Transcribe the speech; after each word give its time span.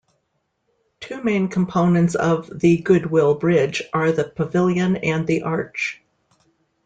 Two 0.99 1.21
main 1.21 1.47
components 1.47 2.15
of 2.15 2.49
The 2.59 2.77
Goodwill 2.79 3.35
Bridge 3.35 3.83
are 3.93 4.11
the 4.11 4.23
pavilion 4.23 4.95
and 4.97 5.27
the 5.27 5.43
arch. 5.43 6.01